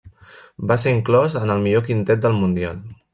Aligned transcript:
Va 0.71 0.77
ser 0.83 0.93
inclòs 0.95 1.37
en 1.41 1.53
el 1.57 1.61
millor 1.67 1.85
quintet 1.91 2.25
del 2.25 2.35
mundial. 2.39 2.81